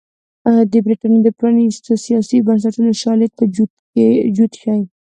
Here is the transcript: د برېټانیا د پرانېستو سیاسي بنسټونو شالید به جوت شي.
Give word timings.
د 0.71 0.73
برېټانیا 0.85 1.21
د 1.25 1.29
پرانېستو 1.39 1.91
سیاسي 2.05 2.37
بنسټونو 2.47 2.91
شالید 3.01 3.31
به 3.37 3.45
جوت 4.35 4.53
شي. 4.61 4.79